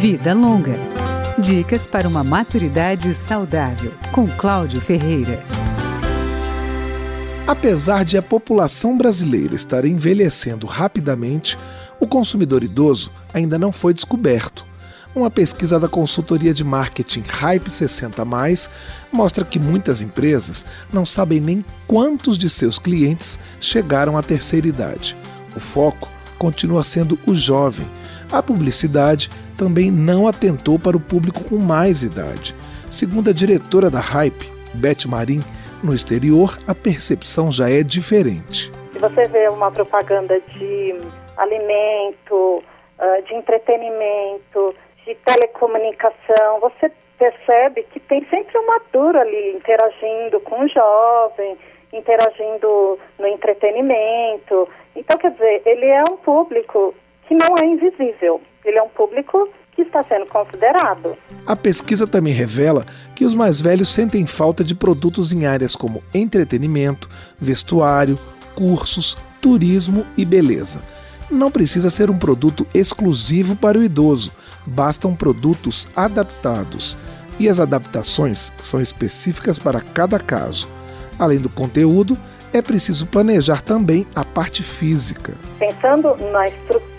[0.00, 0.72] Vida Longa.
[1.38, 5.44] Dicas para uma maturidade saudável, com Cláudio Ferreira.
[7.46, 11.58] Apesar de a população brasileira estar envelhecendo rapidamente,
[12.00, 14.64] o consumidor idoso ainda não foi descoberto.
[15.14, 18.24] Uma pesquisa da consultoria de marketing Hype 60
[19.12, 25.14] mostra que muitas empresas não sabem nem quantos de seus clientes chegaram à terceira idade.
[25.54, 26.08] O foco
[26.38, 27.86] continua sendo o jovem.
[28.32, 29.28] A publicidade
[29.60, 32.54] também não atentou para o público com mais idade.
[32.88, 35.40] Segundo a diretora da Hype, Beth Marim,
[35.84, 38.72] no exterior a percepção já é diferente.
[38.90, 40.98] Se você vê uma propaganda de
[41.36, 42.64] alimento,
[42.98, 50.64] ah, de entretenimento, de telecomunicação, você percebe que tem sempre um maduro ali interagindo com
[50.64, 51.58] o jovem,
[51.92, 54.66] interagindo no entretenimento.
[54.96, 56.94] Então, quer dizer, ele é um público
[57.28, 58.40] que não é invisível.
[58.64, 61.16] Ele é um público que está sendo considerado.
[61.46, 62.84] A pesquisa também revela
[63.14, 68.18] que os mais velhos sentem falta de produtos em áreas como entretenimento, vestuário,
[68.54, 70.80] cursos, turismo e beleza.
[71.30, 74.32] Não precisa ser um produto exclusivo para o idoso,
[74.66, 76.98] bastam produtos adaptados.
[77.38, 80.68] E as adaptações são específicas para cada caso.
[81.18, 82.18] Além do conteúdo,
[82.52, 85.34] é preciso planejar também a parte física.
[85.58, 86.48] Pensando na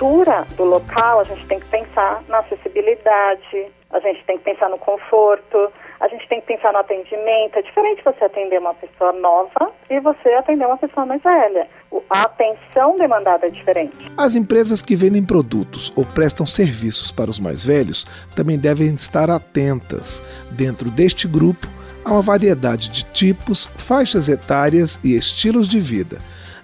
[0.02, 4.68] estrutura do local, a gente tem que pensar na acessibilidade, a gente tem que pensar
[4.70, 7.58] no conforto, a gente tem que pensar no atendimento.
[7.58, 11.68] É diferente você atender uma pessoa nova e você atender uma pessoa mais velha.
[12.10, 14.12] A atenção demandada é diferente.
[14.18, 19.30] As empresas que vendem produtos ou prestam serviços para os mais velhos também devem estar
[19.30, 20.24] atentas.
[20.52, 21.68] Dentro deste grupo,
[22.04, 26.18] há uma variedade de tipos, faixas etárias e estilos de vida.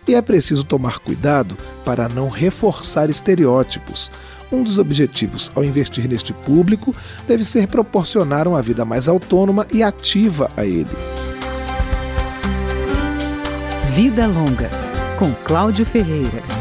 [0.07, 4.09] E é preciso tomar cuidado para não reforçar estereótipos.
[4.51, 6.95] Um dos objetivos ao investir neste público
[7.27, 10.87] deve ser proporcionar uma vida mais autônoma e ativa a ele.
[13.91, 14.69] Vida Longa,
[15.17, 16.56] com Cláudio Ferreira.